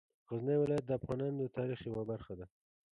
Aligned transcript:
غزني 0.27 0.55
ولایت 0.59 0.83
د 0.87 0.91
افغانانو 0.99 1.37
د 1.41 1.45
تاریخ 1.57 1.79
یوه 1.89 2.03
برخه 2.11 2.33
ده. 2.39 2.45